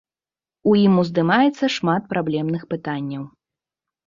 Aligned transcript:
У 0.71 0.71
ім 0.85 0.93
уздымаецца 1.01 1.69
шмат 1.75 2.09
праблемных 2.15 2.65
пытанняў. 2.73 3.23